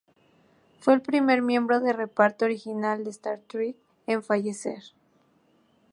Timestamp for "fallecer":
4.23-4.81